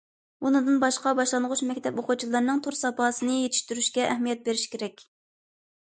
[0.43, 5.05] بۇنىڭدىن باشقا، باشلانغۇچ مەكتەپ ئوقۇغۇچىلىرىنىڭ تور ساپاسىنى يېتىشتۈرۈشكە ئەھمىيەت بېرىش كېرەك.